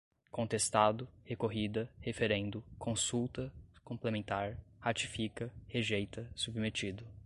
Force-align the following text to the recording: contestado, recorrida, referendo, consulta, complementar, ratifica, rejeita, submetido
contestado, 0.31 1.07
recorrida, 1.25 1.87
referendo, 1.99 2.63
consulta, 2.79 3.53
complementar, 3.83 4.57
ratifica, 4.79 5.53
rejeita, 5.67 6.27
submetido 6.33 7.05